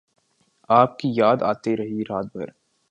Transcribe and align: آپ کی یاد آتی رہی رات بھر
آپ 0.69 0.97
کی 0.99 1.11
یاد 1.15 1.41
آتی 1.41 1.77
رہی 1.77 2.03
رات 2.09 2.25
بھر 2.33 2.49